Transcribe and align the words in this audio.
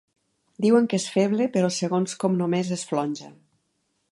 Diuen 0.65 0.87
que 0.93 0.99
és 1.01 1.05
feble, 1.17 1.47
però 1.57 1.69
segons 1.75 2.17
com 2.25 2.39
només 2.41 2.73
és 2.77 2.87
flonja. 2.93 3.29